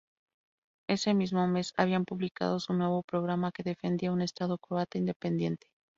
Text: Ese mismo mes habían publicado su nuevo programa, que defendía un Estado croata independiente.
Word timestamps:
Ese 0.89 1.13
mismo 1.13 1.45
mes 1.47 1.75
habían 1.77 2.05
publicado 2.05 2.59
su 2.59 2.73
nuevo 2.73 3.03
programa, 3.03 3.51
que 3.51 3.61
defendía 3.61 4.11
un 4.11 4.23
Estado 4.23 4.57
croata 4.57 4.97
independiente. 4.97 5.67